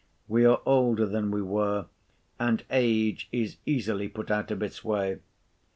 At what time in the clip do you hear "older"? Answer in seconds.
0.65-1.05